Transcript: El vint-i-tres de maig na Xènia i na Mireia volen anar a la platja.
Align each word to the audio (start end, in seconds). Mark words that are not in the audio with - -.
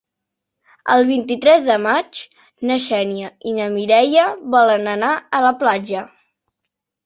El 0.93 1.03
vint-i-tres 1.09 1.67
de 1.67 1.75
maig 1.83 2.23
na 2.71 2.79
Xènia 2.87 3.31
i 3.51 3.55
na 3.61 3.69
Mireia 3.77 4.27
volen 4.59 4.93
anar 4.99 5.15
a 5.41 5.47
la 5.49 5.57
platja. 5.65 6.07